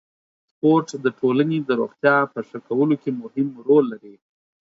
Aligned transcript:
سپورت 0.51 0.87
د 1.05 1.05
ټولنې 1.19 1.57
د 1.67 1.69
روغتیا 1.81 2.17
په 2.33 2.39
ښه 2.47 2.59
کولو 2.67 2.95
کې 3.01 3.11
مهم 3.21 3.47
رول 3.67 3.85
لري. 3.93 4.15